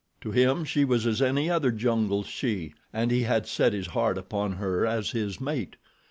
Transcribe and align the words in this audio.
To 0.21 0.31
him 0.31 0.65
she 0.65 0.83
was 0.83 1.05
as 1.05 1.21
any 1.21 1.47
other 1.47 1.69
jungle 1.69 2.23
she, 2.23 2.73
and 2.91 3.11
he 3.11 3.21
had 3.21 3.45
set 3.45 3.71
his 3.71 3.85
heart 3.85 4.17
upon 4.17 4.53
her 4.53 4.83
as 4.83 5.11
his 5.11 5.39
mate. 5.39 5.75